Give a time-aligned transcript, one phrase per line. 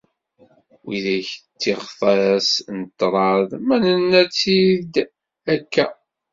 [0.87, 4.93] Widak d tiɣtas n ṭṭraḍ, ma nenna-tt-id
[5.53, 5.85] akka.